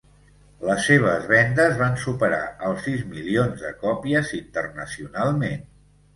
[0.69, 2.39] Les seves vendes van superar
[2.71, 5.63] els sis milions de còpies internacionalment.